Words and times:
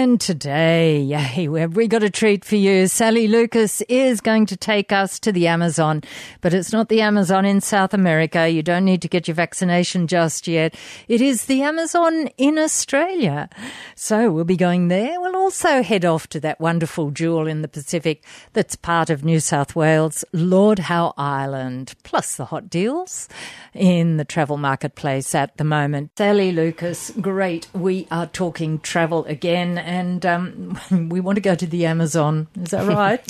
And 0.00 0.18
today, 0.18 0.98
yay, 0.98 1.46
we 1.46 1.86
got 1.86 2.02
a 2.02 2.08
treat 2.08 2.42
for 2.42 2.56
you. 2.56 2.86
Sally 2.86 3.28
Lucas 3.28 3.82
is 3.82 4.22
going 4.22 4.46
to 4.46 4.56
take 4.56 4.92
us 4.92 5.18
to 5.18 5.30
the 5.30 5.46
Amazon, 5.46 6.02
but 6.40 6.54
it's 6.54 6.72
not 6.72 6.88
the 6.88 7.02
Amazon 7.02 7.44
in 7.44 7.60
South 7.60 7.92
America. 7.92 8.48
You 8.48 8.62
don't 8.62 8.86
need 8.86 9.02
to 9.02 9.08
get 9.08 9.28
your 9.28 9.34
vaccination 9.34 10.06
just 10.06 10.48
yet. 10.48 10.74
It 11.06 11.20
is 11.20 11.44
the 11.44 11.60
Amazon 11.60 12.28
in 12.38 12.56
Australia. 12.56 13.50
So 13.94 14.30
we'll 14.30 14.46
be 14.46 14.56
going 14.56 14.88
there. 14.88 15.20
We'll 15.20 15.36
also 15.36 15.82
head 15.82 16.06
off 16.06 16.28
to 16.28 16.40
that 16.40 16.62
wonderful 16.62 17.10
jewel 17.10 17.46
in 17.46 17.60
the 17.60 17.68
Pacific 17.68 18.24
that's 18.54 18.76
part 18.76 19.10
of 19.10 19.22
New 19.22 19.38
South 19.38 19.76
Wales, 19.76 20.24
Lord 20.32 20.78
Howe 20.78 21.12
Island, 21.18 21.92
plus 22.04 22.36
the 22.36 22.46
hot 22.46 22.70
deals 22.70 23.28
in 23.74 24.16
the 24.16 24.24
travel 24.24 24.56
marketplace 24.56 25.34
at 25.34 25.58
the 25.58 25.64
moment. 25.64 26.12
Sally 26.16 26.52
Lucas, 26.52 27.10
great. 27.20 27.68
We 27.74 28.08
are 28.10 28.26
talking 28.26 28.78
travel 28.78 29.26
again 29.26 29.76
and 29.90 30.24
um, 30.24 30.78
we 31.10 31.18
want 31.18 31.34
to 31.34 31.40
go 31.40 31.56
to 31.56 31.66
the 31.66 31.84
Amazon. 31.86 32.46
Is 32.62 32.70
that 32.70 32.86
right? 32.86 33.20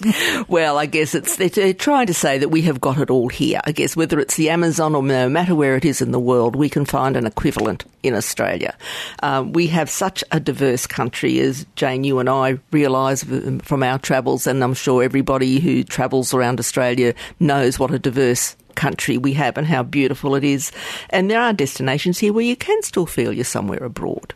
well, 0.48 0.76
I 0.76 0.84
guess 0.84 1.14
it's 1.14 1.36
they're 1.36 1.72
trying 1.72 2.06
to 2.08 2.14
say 2.14 2.36
that 2.36 2.50
we 2.50 2.60
have 2.62 2.80
got 2.80 2.98
it 2.98 3.10
all 3.10 3.28
here. 3.28 3.60
I 3.64 3.72
guess 3.72 3.96
whether 3.96 4.20
it's 4.20 4.36
the 4.36 4.50
Amazon 4.50 4.94
or 4.94 5.02
no 5.02 5.30
matter 5.30 5.54
where 5.54 5.74
it 5.74 5.86
is 5.86 6.02
in 6.02 6.10
the 6.12 6.20
world, 6.20 6.54
we 6.54 6.68
can 6.68 6.84
find 6.84 7.16
an 7.16 7.24
equivalent 7.24 7.86
in 8.02 8.14
Australia. 8.14 8.76
Um, 9.22 9.54
we 9.54 9.68
have 9.68 9.88
such 9.88 10.22
a 10.32 10.38
diverse 10.38 10.86
country, 10.86 11.40
as 11.40 11.64
Jane, 11.76 12.04
you 12.04 12.18
and 12.18 12.28
I 12.28 12.58
realise 12.72 13.24
from 13.24 13.82
our 13.82 13.98
travels, 13.98 14.46
and 14.46 14.62
I'm 14.62 14.74
sure 14.74 15.02
everybody 15.02 15.60
who 15.60 15.82
travels 15.82 16.34
around 16.34 16.60
Australia 16.60 17.14
knows 17.38 17.78
what 17.78 17.90
a 17.90 17.98
diverse 17.98 18.54
country 18.80 19.18
we 19.18 19.34
have 19.34 19.58
and 19.58 19.66
how 19.66 19.82
beautiful 19.82 20.34
it 20.34 20.42
is. 20.42 20.72
And 21.10 21.30
there 21.30 21.40
are 21.40 21.52
destinations 21.52 22.18
here 22.18 22.32
where 22.32 22.44
you 22.44 22.56
can 22.56 22.82
still 22.82 23.04
feel 23.04 23.30
you're 23.30 23.44
somewhere 23.44 23.84
abroad. 23.84 24.32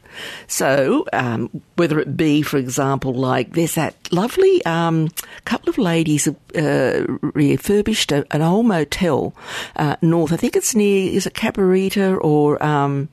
So, 0.47 1.07
um, 1.15 1.49
whether 1.77 1.99
it 1.99 2.15
be, 2.15 2.43
for 2.43 2.59
example, 2.59 3.15
like 3.15 3.55
there's 3.55 3.75
that 3.77 3.95
lovely 4.13 4.63
um, 4.67 5.09
couple 5.47 5.71
of 5.71 5.79
ladies 5.79 6.29
uh, 6.29 7.07
refurbished 7.35 8.13
a, 8.13 8.27
an 8.35 8.43
old 8.43 8.67
motel 8.67 9.35
uh, 9.77 9.97
north. 10.03 10.33
I 10.33 10.37
think 10.37 10.57
it's 10.57 10.75
near, 10.75 11.11
is 11.11 11.27
it 11.27 11.35
Cabarita 11.35 12.19
or. 12.21 12.63
Um, 12.63 13.09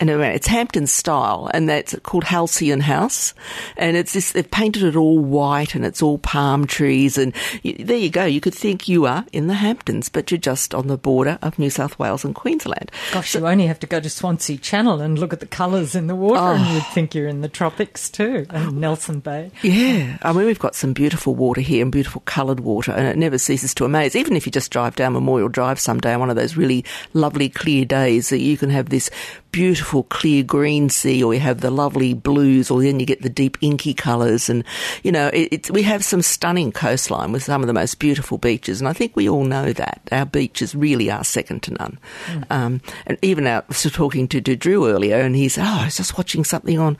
anyway, 0.00 0.34
it's 0.34 0.46
Hampton 0.46 0.86
style, 0.86 1.50
and 1.52 1.68
that's 1.68 1.94
called 2.02 2.24
Halcyon 2.24 2.80
House. 2.80 3.34
And 3.76 3.96
it's 3.96 4.12
this, 4.12 4.32
they've 4.32 4.50
painted 4.50 4.82
it 4.82 4.96
all 4.96 5.18
white 5.18 5.74
and 5.74 5.84
it's 5.84 6.02
all 6.02 6.18
palm 6.18 6.66
trees. 6.66 7.18
And 7.18 7.34
you, 7.62 7.74
there 7.84 7.96
you 7.96 8.10
go. 8.10 8.24
You 8.24 8.40
could 8.40 8.54
think 8.54 8.88
you 8.88 9.06
are 9.06 9.24
in 9.32 9.46
the 9.46 9.54
Hamptons, 9.54 10.08
but 10.08 10.30
you're 10.30 10.38
just 10.38 10.74
on 10.74 10.86
the 10.86 10.98
border 10.98 11.38
of 11.42 11.58
New 11.58 11.70
South 11.70 11.98
Wales 11.98 12.24
and 12.24 12.34
Queensland. 12.34 12.90
Gosh, 13.12 13.30
so, 13.30 13.40
you 13.40 13.46
only 13.46 13.66
have 13.66 13.80
to 13.80 13.86
go 13.86 14.00
to 14.00 14.10
Swansea 14.10 14.58
Channel 14.58 15.00
and 15.00 15.18
look 15.18 15.32
at 15.32 15.40
the 15.40 15.46
colours 15.46 15.94
in 15.94 16.06
the 16.06 16.16
water, 16.16 16.40
oh, 16.40 16.54
and 16.54 16.66
you'd 16.66 16.82
oh. 16.82 16.90
think 16.92 17.14
you're 17.14 17.28
in 17.28 17.40
the 17.40 17.48
tropics 17.48 18.10
too, 18.10 18.46
and 18.50 18.80
Nelson 18.80 19.20
Bay. 19.20 19.50
Yeah. 19.62 20.18
I 20.22 20.32
mean, 20.32 20.46
we've 20.46 20.58
got 20.58 20.74
some 20.74 20.92
beautiful 20.92 21.34
water 21.34 21.60
here 21.60 21.82
and 21.82 21.92
beautiful 21.92 22.22
coloured 22.24 22.60
water, 22.60 22.92
and 22.92 23.06
it 23.06 23.16
never 23.16 23.38
ceases 23.38 23.74
to 23.74 23.84
amaze. 23.84 24.16
Even 24.16 24.36
if 24.36 24.46
you 24.46 24.52
just 24.52 24.70
drive 24.70 24.96
down 24.96 25.12
Memorial 25.12 25.48
Drive 25.48 25.78
someday 25.78 26.14
on 26.14 26.20
one 26.20 26.30
of 26.30 26.36
those 26.36 26.56
really 26.56 26.84
lovely 27.12 27.48
clear 27.48 27.84
days, 27.84 28.30
that 28.30 28.40
you 28.40 28.56
can 28.56 28.70
have 28.70 28.88
this 28.88 29.10
beautiful 29.52 29.83
clear 30.04 30.42
green 30.42 30.88
sea, 30.88 31.22
or 31.22 31.34
you 31.34 31.40
have 31.40 31.60
the 31.60 31.70
lovely 31.70 32.14
blues, 32.14 32.70
or 32.70 32.82
then 32.82 32.98
you 32.98 33.06
get 33.06 33.22
the 33.22 33.28
deep 33.28 33.56
inky 33.60 33.94
colours. 33.94 34.48
And, 34.48 34.64
you 35.02 35.12
know, 35.12 35.30
it, 35.32 35.70
we 35.70 35.82
have 35.82 36.04
some 36.04 36.22
stunning 36.22 36.72
coastline 36.72 37.32
with 37.32 37.44
some 37.44 37.60
of 37.60 37.66
the 37.66 37.72
most 37.72 37.98
beautiful 37.98 38.38
beaches. 38.38 38.80
And 38.80 38.88
I 38.88 38.92
think 38.92 39.14
we 39.14 39.28
all 39.28 39.44
know 39.44 39.72
that. 39.72 40.00
Our 40.10 40.26
beaches 40.26 40.74
really 40.74 41.10
are 41.10 41.22
second 41.22 41.62
to 41.64 41.74
none. 41.74 41.98
Mm. 42.26 42.44
Um, 42.50 42.80
and 43.06 43.18
even 43.22 43.46
out, 43.46 43.72
so 43.74 43.88
talking 43.88 44.26
to, 44.28 44.40
to 44.40 44.56
Drew 44.56 44.88
earlier, 44.88 45.20
and 45.20 45.36
he 45.36 45.48
said, 45.48 45.64
Oh, 45.64 45.80
I 45.82 45.84
was 45.84 45.96
just 45.96 46.16
watching 46.16 46.44
something 46.44 46.78
on, 46.78 46.96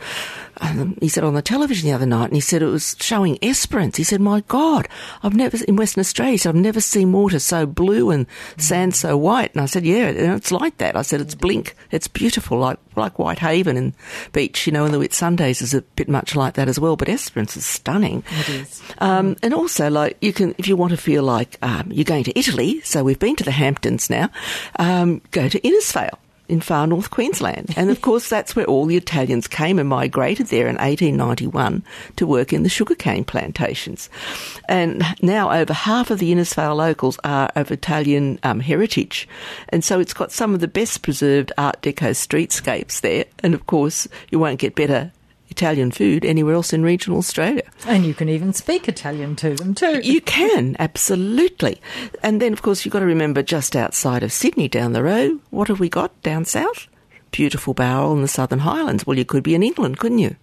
um, 0.60 0.96
he 1.00 1.08
said, 1.08 1.24
on 1.24 1.34
the 1.34 1.42
television 1.42 1.88
the 1.88 1.94
other 1.94 2.06
night, 2.06 2.26
and 2.26 2.34
he 2.34 2.40
said 2.40 2.62
it 2.62 2.66
was 2.66 2.96
showing 3.00 3.38
Esperance. 3.42 3.96
He 3.96 4.04
said, 4.04 4.20
My 4.20 4.40
God, 4.42 4.88
I've 5.22 5.34
never, 5.34 5.56
in 5.64 5.76
Western 5.76 6.00
Australia, 6.00 6.38
said, 6.38 6.50
I've 6.50 6.54
never 6.60 6.80
seen 6.80 7.12
water 7.12 7.38
so 7.38 7.66
blue 7.66 8.10
and 8.10 8.28
mm. 8.28 8.60
sand 8.60 8.94
so 8.94 9.16
white. 9.16 9.52
And 9.54 9.62
I 9.62 9.66
said, 9.66 9.84
Yeah, 9.84 10.08
it's 10.08 10.52
like 10.52 10.78
that. 10.78 10.96
I 10.96 11.02
said, 11.02 11.20
It's 11.20 11.34
blink. 11.34 11.74
It's 11.90 12.08
beautiful 12.08 12.34
beautiful, 12.34 12.58
like 12.96 13.04
like 13.14 13.18
Whitehaven 13.18 13.76
and 13.76 13.92
beach, 14.32 14.66
you 14.66 14.72
know, 14.72 14.84
and 14.84 14.94
the 14.94 14.98
Whitsundays 14.98 15.62
is 15.62 15.74
a 15.74 15.82
bit 15.82 16.08
much 16.08 16.34
like 16.34 16.54
that 16.54 16.68
as 16.68 16.78
well. 16.78 16.96
But 16.96 17.08
Esperance 17.08 17.56
is 17.56 17.66
stunning. 17.66 18.24
It 18.30 18.48
is, 18.48 18.82
um, 18.98 19.36
and 19.42 19.54
also 19.54 19.90
like 19.90 20.16
you 20.20 20.32
can, 20.32 20.54
if 20.58 20.66
you 20.68 20.76
want 20.76 20.92
to 20.92 20.96
feel 20.96 21.22
like 21.22 21.58
um, 21.62 21.90
you're 21.92 22.04
going 22.04 22.24
to 22.24 22.38
Italy. 22.38 22.80
So 22.82 23.04
we've 23.04 23.18
been 23.18 23.36
to 23.36 23.44
the 23.44 23.50
Hamptons 23.50 24.10
now. 24.10 24.30
Um, 24.78 25.20
go 25.30 25.48
to 25.48 25.60
Innisfail 25.60 26.18
in 26.48 26.60
far 26.60 26.86
north 26.86 27.10
Queensland. 27.10 27.72
And 27.76 27.90
of 27.90 28.00
course, 28.00 28.28
that's 28.28 28.54
where 28.54 28.66
all 28.66 28.86
the 28.86 28.96
Italians 28.96 29.48
came 29.48 29.78
and 29.78 29.88
migrated 29.88 30.48
there 30.48 30.66
in 30.68 30.76
1891 30.76 31.82
to 32.16 32.26
work 32.26 32.52
in 32.52 32.62
the 32.62 32.68
sugarcane 32.68 33.24
plantations. 33.24 34.10
And 34.68 35.02
now 35.22 35.50
over 35.50 35.72
half 35.72 36.10
of 36.10 36.18
the 36.18 36.32
Innisfail 36.32 36.76
locals 36.76 37.18
are 37.24 37.50
of 37.54 37.70
Italian 37.70 38.38
um, 38.42 38.60
heritage. 38.60 39.28
And 39.70 39.82
so 39.82 40.00
it's 40.00 40.14
got 40.14 40.32
some 40.32 40.54
of 40.54 40.60
the 40.60 40.68
best 40.68 41.02
preserved 41.02 41.52
Art 41.56 41.80
Deco 41.82 42.10
streetscapes 42.10 43.00
there. 43.00 43.24
And 43.42 43.54
of 43.54 43.66
course, 43.66 44.08
you 44.30 44.38
won't 44.38 44.60
get 44.60 44.74
better 44.74 45.12
Italian 45.48 45.90
food 45.90 46.24
anywhere 46.24 46.54
else 46.54 46.72
in 46.72 46.82
regional 46.82 47.18
Australia. 47.18 47.62
And 47.86 48.04
you 48.04 48.14
can 48.14 48.28
even 48.28 48.52
speak 48.52 48.88
Italian 48.88 49.36
to 49.36 49.54
them 49.54 49.74
too. 49.74 50.00
You 50.00 50.20
can, 50.20 50.76
absolutely. 50.78 51.80
And 52.22 52.40
then, 52.40 52.52
of 52.52 52.62
course, 52.62 52.84
you've 52.84 52.92
got 52.92 53.00
to 53.00 53.06
remember 53.06 53.42
just 53.42 53.76
outside 53.76 54.22
of 54.22 54.32
Sydney 54.32 54.68
down 54.68 54.92
the 54.92 55.02
road, 55.02 55.40
what 55.50 55.68
have 55.68 55.80
we 55.80 55.88
got 55.88 56.20
down 56.22 56.44
south? 56.44 56.88
Beautiful 57.30 57.74
Bowral 57.74 58.14
in 58.14 58.22
the 58.22 58.28
Southern 58.28 58.60
Highlands. 58.60 59.06
Well, 59.06 59.18
you 59.18 59.24
could 59.24 59.42
be 59.42 59.54
in 59.54 59.62
England, 59.62 59.98
couldn't 59.98 60.18
you? 60.18 60.36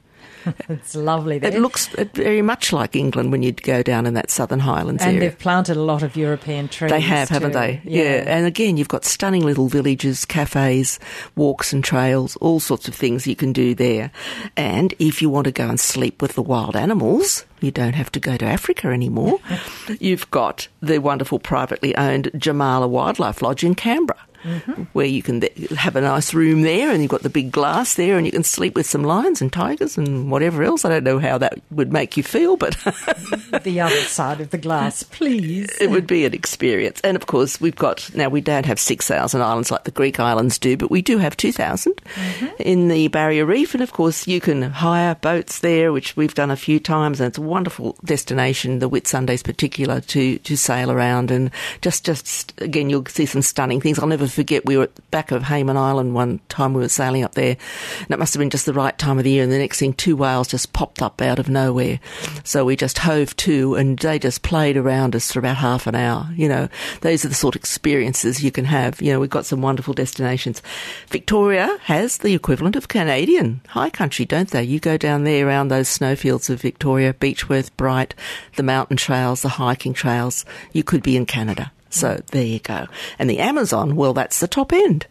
it's 0.70 0.96
lovely 0.96 1.40
there. 1.40 1.52
It 1.52 1.60
looks 1.60 1.88
very 1.88 2.42
much 2.42 2.74
like 2.74 2.96
England 2.96 3.32
when 3.32 3.44
you 3.44 3.52
go 3.52 3.84
down 3.84 4.06
in 4.06 4.14
that 4.16 4.32
Southern 4.32 4.60
Highlands 4.60 5.02
and 5.04 5.18
area. 5.18 5.30
they've 5.30 5.40
planted 5.40 5.78
a 5.78 5.82
lot 5.82 6.04
of 6.04 6.16
European 6.16 6.68
trees. 6.68 6.92
They 6.92 7.02
have, 7.02 7.28
too. 7.28 7.34
haven't 7.36 7.54
they? 7.54 7.82
Yeah. 7.84 8.04
yeah. 8.04 8.38
And 8.38 8.46
again, 8.46 8.78
you've 8.78 8.88
got 8.88 9.06
stunning 9.06 9.46
little 9.46 9.68
villages, 9.68 10.26
cafes, 10.26 11.00
walks 11.36 11.74
and 11.74 11.84
trails, 11.84 12.36
all 12.38 12.60
sorts 12.60 12.88
of 12.88 12.96
things 12.96 13.28
you 13.28 13.36
can 13.36 13.54
do 13.54 13.76
there. 13.76 14.12
And 14.58 14.94
if 15.00 15.22
you 15.22 15.30
want 15.30 15.46
to 15.46 15.52
go 15.52 15.68
and 15.68 15.80
sleep 15.80 16.22
with 16.22 16.34
the 16.34 16.42
wild 16.42 16.76
animals, 16.76 17.46
you 17.62 17.72
don't 17.72 17.96
have 17.96 18.12
to 18.14 18.20
go 18.20 18.38
to 18.38 18.46
Africa 18.46 18.88
anymore. 18.88 19.40
You've 20.00 20.30
got 20.32 20.68
the 20.82 21.00
wonderful 21.00 21.40
privately 21.40 21.96
owned 21.96 22.32
Jamala 22.34 22.90
Wildlife 22.90 23.42
Lodge 23.42 23.64
in 23.64 23.76
Canberra 23.76 24.20
mm-hmm. 24.44 24.84
where 24.94 25.06
you 25.06 25.22
can 25.22 25.42
have 25.78 25.96
a 25.96 26.02
nice 26.02 26.34
room 26.34 26.62
there 26.62 26.92
and 26.92 27.02
you've 27.02 27.12
got 27.12 27.24
the 27.24 27.30
big 27.30 27.52
glass 27.52 27.96
there 27.96 28.18
and 28.18 28.26
you 28.26 28.32
can 28.32 28.44
sleep 28.44 28.76
with 28.76 28.86
some 28.86 29.04
lions 29.04 29.42
and 29.42 29.52
tigers 29.52 29.98
and 29.98 30.32
whatever 30.32 30.64
else. 30.64 30.86
I 30.86 30.90
don't 30.90 31.04
know 31.04 31.20
how 31.20 31.38
that 31.38 31.60
would 31.72 31.92
make 31.92 32.18
you 32.18 32.24
feel, 32.24 32.58
but. 32.58 32.76
the 33.64 33.82
other 33.82 34.02
side 34.02 34.42
of 34.42 34.50
the 34.50 34.58
glass, 34.58 35.04
please. 35.04 35.70
It 35.80 35.90
would 35.90 36.08
be 36.08 36.26
an 36.26 36.34
experience. 36.34 37.02
And 37.02 37.16
of 37.16 37.28
course, 37.28 37.60
we've 37.60 37.76
got, 37.76 38.14
now 38.16 38.30
we 38.30 38.42
don't 38.42 38.66
have 38.66 38.80
6,000 38.80 39.42
islands 39.42 39.72
like 39.72 39.84
the 39.84 39.92
Greek 39.92 40.20
islands 40.20 40.58
do, 40.58 40.78
but 40.78 40.92
we 40.92 41.02
do 41.02 41.18
have 41.18 41.38
2,000 41.38 41.94
mm-hmm. 41.94 42.48
in 42.60 42.88
the 42.88 43.08
Barrier 43.10 43.46
Reef. 43.46 43.74
And 43.74 43.84
of 43.84 43.94
course, 43.94 44.28
you 44.28 44.40
can 44.42 44.62
hire 44.62 45.16
boats 45.16 45.60
there, 45.60 45.92
which 45.92 46.16
we've 46.16 46.34
done 46.34 46.52
a 46.52 46.56
few 46.56 46.80
times. 46.80 47.20
And 47.20 47.28
it's 47.28 47.38
a 47.38 47.42
wonderful 47.42 47.98
destination, 48.04 48.80
the 48.80 48.90
Whitsundays 48.90 49.44
particular, 49.44 50.02
to, 50.02 50.38
to 50.40 50.58
sail 50.58 50.92
around. 50.92 51.32
And 51.32 51.52
just, 51.82 52.06
just, 52.06 52.54
again, 52.62 52.90
you'll 52.90 53.06
see 53.06 53.26
some 53.26 53.42
stunning 53.42 53.82
things. 53.82 54.00
I'll 54.00 54.08
never 54.08 54.28
forget 54.32 54.66
we 54.66 54.78
were 54.78 54.84
at 54.84 54.96
the 54.96 55.02
back 55.04 55.32
of 55.32 55.44
Hayman 55.44 55.78
Island 55.78 56.14
one 56.14 56.40
time 56.50 56.74
we 56.74 56.82
were 56.82 56.90
sailing 56.90 57.24
up 57.24 57.36
there 57.36 57.58
and 58.00 58.12
it 58.12 58.20
must 58.20 58.34
have 58.34 58.40
been 58.40 58.50
just 58.50 58.66
the 58.66 58.74
right 58.74 58.98
time 58.98 59.18
of 59.18 59.24
the 59.24 59.32
year 59.32 59.44
and 59.44 59.52
the 59.52 59.58
next 59.58 59.80
thing 59.80 59.94
two 59.94 60.16
whales 60.16 60.48
just 60.48 60.74
popped 60.74 61.02
up 61.02 61.22
out 61.22 61.40
of 61.40 61.50
nowhere. 61.50 62.00
So 62.44 62.66
we 62.66 62.76
just 62.76 63.00
hove 63.00 63.36
to 63.38 63.76
and 63.76 63.98
they 64.00 64.20
just 64.20 64.42
played 64.42 64.78
around 64.78 65.16
us 65.16 65.32
for 65.32 65.40
about 65.40 65.58
half 65.58 65.88
an 65.88 65.96
hour. 65.96 66.30
You 66.36 66.50
know, 66.50 66.70
those 67.02 67.26
are 67.26 67.30
the 67.30 67.36
sort 67.36 67.56
of 67.56 67.62
experiences 67.62 68.44
you 68.44 68.52
can 68.52 68.66
have. 68.66 69.02
You 69.02 69.14
know, 69.14 69.20
we've 69.20 69.30
got 69.30 69.46
some 69.46 69.62
wonderful 69.62 69.94
destinations. 69.94 70.62
Victoria 71.08 71.78
has 71.84 72.20
the 72.20 72.34
equivalent 72.34 72.76
of 72.76 72.88
Canadian 72.88 73.62
high 73.68 73.90
country, 73.90 74.26
don't 74.26 74.50
they? 74.50 74.64
You 74.64 74.80
go 74.80 74.98
down 74.98 75.24
there 75.24 75.48
around 75.48 75.68
those 75.68 75.88
snowfields 75.88 76.50
of 76.50 76.62
Victoria, 76.62 77.14
Beechworth, 77.14 77.76
Bright, 77.78 78.16
the 78.56 78.64
mountain 78.64 78.98
trails, 78.98 79.42
the 79.42 79.50
hiking 79.50 79.94
trails. 79.94 80.46
You 80.74 80.84
could 80.84 81.04
be 81.04 81.18
in 81.18 81.26
Canada. 81.26 81.72
So 81.92 82.20
there 82.32 82.44
you 82.44 82.60
go. 82.60 82.88
And 83.20 83.30
the 83.30 83.40
Amazon, 83.40 83.96
well, 83.96 84.14
that's 84.14 84.40
the 84.40 84.48
top 84.48 84.74
end 84.74 85.06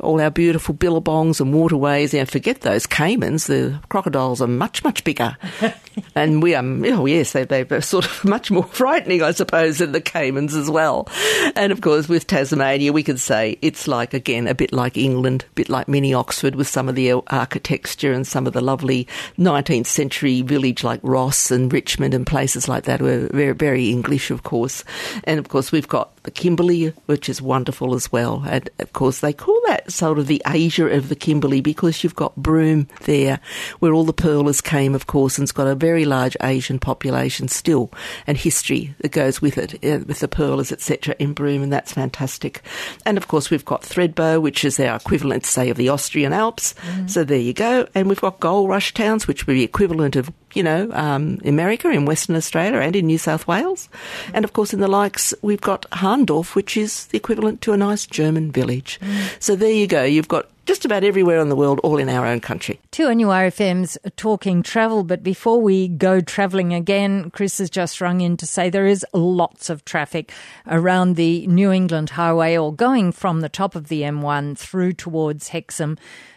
all 0.00 0.20
our 0.20 0.30
beautiful 0.30 0.74
billabongs 0.74 1.40
and 1.40 1.52
waterways. 1.54 2.14
And 2.14 2.28
forget 2.28 2.60
those 2.60 2.86
caimans. 2.86 3.46
The 3.46 3.80
crocodiles 3.88 4.42
are 4.42 4.46
much, 4.46 4.84
much 4.84 5.04
bigger. 5.04 5.36
and 6.14 6.42
we 6.42 6.54
are, 6.54 6.62
oh 6.64 7.06
yes, 7.06 7.32
they, 7.32 7.44
they're 7.44 7.80
sort 7.80 8.04
of 8.04 8.24
much 8.24 8.50
more 8.50 8.64
frightening, 8.64 9.22
I 9.22 9.32
suppose, 9.32 9.78
than 9.78 9.92
the 9.92 10.00
caimans 10.00 10.54
as 10.54 10.70
well. 10.70 11.08
And 11.54 11.72
of 11.72 11.80
course, 11.80 12.08
with 12.08 12.26
Tasmania, 12.26 12.92
we 12.92 13.02
could 13.02 13.20
say 13.20 13.58
it's 13.62 13.88
like, 13.88 14.14
again, 14.14 14.46
a 14.46 14.54
bit 14.54 14.72
like 14.72 14.96
England, 14.96 15.44
a 15.48 15.54
bit 15.54 15.68
like 15.68 15.88
mini 15.88 16.14
Oxford 16.14 16.54
with 16.54 16.68
some 16.68 16.88
of 16.88 16.94
the 16.94 17.12
architecture 17.12 18.12
and 18.12 18.26
some 18.26 18.46
of 18.46 18.52
the 18.52 18.60
lovely 18.60 19.06
19th 19.38 19.86
century 19.86 20.42
village 20.42 20.84
like 20.84 21.00
Ross 21.02 21.50
and 21.50 21.72
Richmond 21.72 22.14
and 22.14 22.26
places 22.26 22.68
like 22.68 22.84
that 22.84 23.00
were 23.00 23.28
very, 23.32 23.52
very 23.52 23.90
English, 23.90 24.30
of 24.30 24.42
course. 24.42 24.84
And 25.24 25.38
of 25.38 25.48
course, 25.48 25.72
we've 25.72 25.88
got 25.88 26.15
the 26.26 26.30
Kimberley, 26.30 26.88
which 27.06 27.28
is 27.28 27.40
wonderful 27.40 27.94
as 27.94 28.12
well. 28.12 28.44
And 28.46 28.68
of 28.78 28.92
course, 28.92 29.20
they 29.20 29.32
call 29.32 29.58
that 29.66 29.90
sort 29.90 30.18
of 30.18 30.26
the 30.26 30.42
Asia 30.46 30.86
of 30.86 31.08
the 31.08 31.16
Kimberley 31.16 31.60
because 31.62 32.04
you've 32.04 32.16
got 32.16 32.36
Broome 32.36 32.88
there, 33.04 33.40
where 33.78 33.94
all 33.94 34.04
the 34.04 34.12
pearlers 34.12 34.60
came, 34.60 34.94
of 34.94 35.06
course, 35.06 35.38
and 35.38 35.44
it's 35.44 35.52
got 35.52 35.68
a 35.68 35.74
very 35.74 36.04
large 36.04 36.36
Asian 36.42 36.78
population 36.78 37.48
still 37.48 37.90
and 38.26 38.36
history 38.36 38.94
that 38.98 39.12
goes 39.12 39.40
with 39.40 39.56
it, 39.56 39.74
uh, 39.84 40.04
with 40.04 40.20
the 40.20 40.28
pearlers, 40.28 40.72
etc., 40.72 41.14
in 41.18 41.32
Broome, 41.32 41.62
and 41.62 41.72
that's 41.72 41.92
fantastic. 41.92 42.62
And 43.06 43.16
of 43.16 43.28
course, 43.28 43.48
we've 43.48 43.64
got 43.64 43.82
Thredbo, 43.82 44.42
which 44.42 44.64
is 44.64 44.78
our 44.80 44.96
equivalent, 44.96 45.46
say, 45.46 45.70
of 45.70 45.76
the 45.76 45.88
Austrian 45.88 46.32
Alps. 46.32 46.74
Mm. 46.92 47.08
So 47.08 47.24
there 47.24 47.38
you 47.38 47.52
go. 47.52 47.86
And 47.94 48.08
we've 48.08 48.20
got 48.20 48.40
gold 48.40 48.68
rush 48.68 48.92
towns, 48.92 49.28
which 49.28 49.46
would 49.46 49.54
be 49.54 49.62
equivalent 49.62 50.16
of 50.16 50.32
you 50.54 50.62
know, 50.62 50.90
um, 50.92 51.38
America, 51.44 51.90
in 51.90 52.04
Western 52.04 52.36
Australia, 52.36 52.80
and 52.80 52.96
in 52.96 53.06
New 53.06 53.18
South 53.18 53.46
Wales. 53.46 53.88
And 54.32 54.44
of 54.44 54.52
course, 54.52 54.72
in 54.72 54.80
the 54.80 54.88
likes, 54.88 55.34
we've 55.42 55.60
got 55.60 55.82
Hahndorf, 55.90 56.54
which 56.54 56.76
is 56.76 57.06
the 57.06 57.18
equivalent 57.18 57.60
to 57.62 57.72
a 57.72 57.76
nice 57.76 58.06
German 58.06 58.50
village. 58.50 58.98
So 59.38 59.56
there 59.56 59.72
you 59.72 59.86
go. 59.86 60.04
You've 60.04 60.28
got 60.28 60.46
just 60.66 60.84
about 60.84 61.04
everywhere 61.04 61.38
in 61.40 61.48
the 61.48 61.56
world, 61.56 61.78
all 61.84 61.96
in 61.96 62.08
our 62.08 62.26
own 62.26 62.40
country. 62.40 62.80
2NURFM's 62.90 63.96
talking 64.16 64.62
travel, 64.62 65.04
but 65.04 65.22
before 65.22 65.60
we 65.60 65.88
go 65.88 66.20
travelling 66.20 66.74
again, 66.74 67.30
Chris 67.30 67.58
has 67.58 67.70
just 67.70 68.00
rung 68.00 68.20
in 68.20 68.36
to 68.36 68.46
say 68.46 68.68
there 68.68 68.86
is 68.86 69.06
lots 69.12 69.70
of 69.70 69.84
traffic 69.84 70.32
around 70.66 71.14
the 71.14 71.46
New 71.46 71.70
England 71.70 72.10
Highway 72.10 72.56
or 72.56 72.74
going 72.74 73.12
from 73.12 73.40
the 73.40 73.48
top 73.48 73.76
of 73.76 73.86
the 73.86 74.02
M1 74.02 74.58
through 74.58 74.94
towards 74.94 75.48
Hexham 75.48 75.96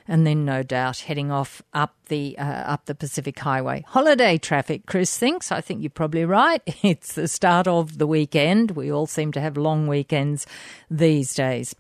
and 0.10 0.26
then 0.26 0.44
no 0.44 0.64
doubt 0.64 1.02
heading 1.02 1.32
off 1.32 1.62
up 1.74 1.96
the 2.08 2.38
uh, 2.38 2.44
up 2.44 2.86
the 2.86 2.96
Pacific 2.96 3.38
Highway. 3.38 3.86
Holiday 3.88 4.40
traffic, 4.40 4.88
Chris 4.88 5.16
thinks. 5.18 5.52
I 5.52 5.62
think 5.62 5.82
you're 5.82 5.90
probably 5.92 6.26
right. 6.26 6.62
It's 6.90 7.14
the 7.14 7.28
start 7.28 7.68
of 7.68 8.00
the 8.00 8.08
weekend. 8.08 8.72
We 8.72 8.92
all 8.92 9.06
seem 9.06 9.32
to 9.34 9.42
have 9.42 9.56
long 9.56 9.88
weekends 9.88 10.48
these 10.90 11.36
days. 11.36 11.76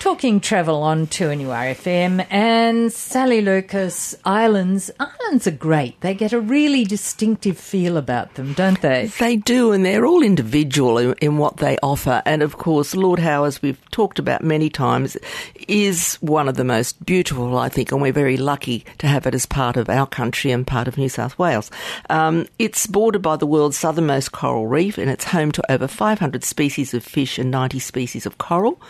Talking 0.00 0.38
travel 0.38 0.82
on 0.84 1.08
2NURFM 1.08 2.24
and 2.30 2.92
Sally 2.92 3.40
Lucas 3.40 4.14
Islands. 4.24 4.92
Islands 5.00 5.48
are 5.48 5.52
great. 5.52 6.00
They 6.02 6.14
get 6.14 6.32
a 6.32 6.40
really 6.40 6.84
distinctive 6.84 7.58
feel 7.58 7.96
about 7.96 8.34
them, 8.34 8.52
don't 8.52 8.80
they? 8.80 9.06
They 9.18 9.36
do, 9.36 9.72
and 9.72 9.84
they're 9.84 10.06
all 10.06 10.22
individual 10.22 10.98
in, 10.98 11.14
in 11.20 11.36
what 11.36 11.56
they 11.56 11.78
offer. 11.82 12.22
And 12.24 12.42
of 12.42 12.58
course, 12.58 12.94
Lord 12.94 13.18
Howe, 13.18 13.42
as 13.42 13.60
we've 13.60 13.78
talked 13.90 14.20
about 14.20 14.44
many 14.44 14.70
times, 14.70 15.16
is 15.66 16.14
one 16.20 16.48
of 16.48 16.56
the 16.56 16.64
most 16.64 17.04
beautiful, 17.04 17.58
I 17.58 17.68
think, 17.68 17.90
and 17.90 18.00
we're 18.00 18.12
very 18.12 18.36
lucky 18.36 18.84
to 18.98 19.08
have 19.08 19.26
it 19.26 19.34
as 19.34 19.46
part 19.46 19.76
of 19.76 19.90
our 19.90 20.06
country 20.06 20.52
and 20.52 20.66
part 20.66 20.86
of 20.86 20.96
New 20.96 21.08
South 21.08 21.36
Wales. 21.38 21.72
Um, 22.08 22.46
it's 22.60 22.86
bordered 22.86 23.22
by 23.22 23.34
the 23.34 23.46
world's 23.46 23.76
southernmost 23.76 24.30
coral 24.30 24.68
reef, 24.68 24.96
and 24.96 25.10
it's 25.10 25.24
home 25.24 25.50
to 25.52 25.72
over 25.72 25.88
500 25.88 26.44
species 26.44 26.94
of 26.94 27.02
fish 27.02 27.36
and 27.38 27.50
90 27.50 27.80
species 27.80 28.26
of 28.26 28.38
coral. 28.38 28.80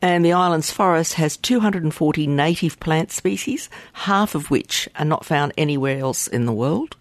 And 0.00 0.24
the 0.24 0.32
island's 0.34 0.70
forest 0.70 1.14
has 1.14 1.36
240 1.36 2.26
native 2.26 2.78
plant 2.80 3.10
species, 3.10 3.70
half 3.92 4.34
of 4.34 4.50
which 4.50 4.88
are 4.96 5.04
not 5.04 5.24
found 5.24 5.52
anywhere 5.56 5.98
else 5.98 6.26
in 6.26 6.44
the 6.44 6.52
world. 6.52 6.96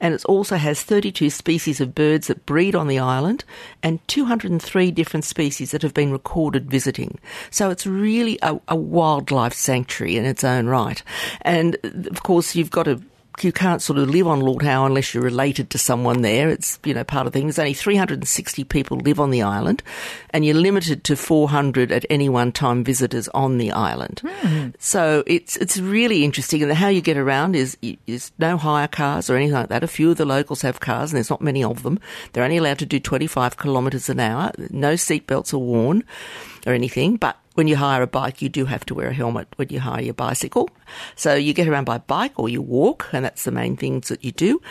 And 0.00 0.14
it 0.14 0.24
also 0.24 0.56
has 0.56 0.82
32 0.82 1.30
species 1.30 1.80
of 1.80 1.94
birds 1.94 2.28
that 2.28 2.46
breed 2.46 2.74
on 2.74 2.88
the 2.88 2.98
island 2.98 3.44
and 3.82 4.06
203 4.08 4.90
different 4.90 5.24
species 5.24 5.70
that 5.70 5.82
have 5.82 5.94
been 5.94 6.10
recorded 6.10 6.70
visiting. 6.70 7.18
So 7.50 7.70
it's 7.70 7.86
really 7.86 8.38
a, 8.42 8.58
a 8.68 8.76
wildlife 8.76 9.52
sanctuary 9.52 10.16
in 10.16 10.24
its 10.24 10.42
own 10.42 10.66
right. 10.66 11.02
And 11.42 11.76
of 12.10 12.22
course, 12.22 12.56
you've 12.56 12.70
got 12.70 12.84
to 12.84 13.02
you 13.44 13.52
can't 13.52 13.82
sort 13.82 13.98
of 13.98 14.10
live 14.10 14.26
on 14.26 14.40
Lord 14.40 14.62
Howe 14.62 14.86
unless 14.86 15.14
you're 15.14 15.22
related 15.22 15.70
to 15.70 15.78
someone 15.78 16.22
there. 16.22 16.48
It's, 16.48 16.78
you 16.84 16.94
know, 16.94 17.04
part 17.04 17.26
of 17.26 17.32
the 17.32 17.38
thing. 17.38 17.46
There's 17.46 17.58
only 17.58 17.74
360 17.74 18.64
people 18.64 18.98
live 18.98 19.20
on 19.20 19.30
the 19.30 19.42
island 19.42 19.82
and 20.30 20.44
you're 20.44 20.54
limited 20.54 21.04
to 21.04 21.16
400 21.16 21.92
at 21.92 22.04
any 22.10 22.28
one 22.28 22.52
time 22.52 22.84
visitors 22.84 23.28
on 23.28 23.58
the 23.58 23.72
island. 23.72 24.20
Mm. 24.24 24.74
So 24.78 25.24
it's, 25.26 25.56
it's 25.56 25.78
really 25.78 26.24
interesting. 26.24 26.62
And 26.62 26.72
how 26.72 26.88
you 26.88 27.00
get 27.00 27.16
around 27.16 27.56
is, 27.56 27.76
is 28.06 28.32
no 28.38 28.56
hire 28.56 28.88
cars 28.88 29.30
or 29.30 29.36
anything 29.36 29.54
like 29.54 29.68
that. 29.68 29.84
A 29.84 29.88
few 29.88 30.10
of 30.10 30.16
the 30.16 30.24
locals 30.24 30.62
have 30.62 30.80
cars 30.80 31.10
and 31.10 31.16
there's 31.16 31.30
not 31.30 31.40
many 31.40 31.64
of 31.64 31.82
them. 31.82 31.98
They're 32.32 32.44
only 32.44 32.58
allowed 32.58 32.78
to 32.80 32.86
do 32.86 33.00
25 33.00 33.56
kilometres 33.56 34.08
an 34.08 34.20
hour. 34.20 34.52
No 34.70 34.94
seatbelts 34.94 35.52
are 35.52 35.58
worn 35.58 36.04
or 36.66 36.72
anything, 36.72 37.16
but 37.16 37.36
when 37.58 37.66
you 37.66 37.74
hire 37.74 38.02
a 38.02 38.06
bike, 38.06 38.40
you 38.40 38.48
do 38.48 38.66
have 38.66 38.86
to 38.86 38.94
wear 38.94 39.08
a 39.08 39.12
helmet 39.12 39.48
when 39.56 39.68
you 39.68 39.80
hire 39.80 40.00
your 40.00 40.14
bicycle. 40.14 40.70
So 41.16 41.34
you 41.34 41.52
get 41.52 41.66
around 41.66 41.86
by 41.86 41.98
bike 41.98 42.34
or 42.36 42.48
you 42.48 42.62
walk, 42.62 43.08
and 43.12 43.24
that's 43.24 43.42
the 43.42 43.50
main 43.50 43.76
things 43.76 44.06
that 44.10 44.24
you 44.24 44.30
do. 44.30 44.62